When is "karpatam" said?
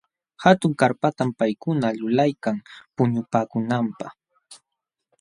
0.81-1.29